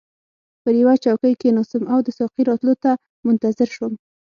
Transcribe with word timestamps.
پر 0.63 0.73
یوه 0.81 0.95
چوکۍ 1.03 1.33
کښیناستم 1.39 1.83
او 1.93 1.99
د 2.03 2.07
ساقي 2.19 2.43
راتلو 2.49 2.73
ته 2.83 2.91
منتظر 3.25 3.67
شوم. 3.75 3.93